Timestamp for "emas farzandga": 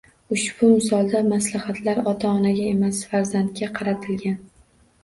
2.73-3.73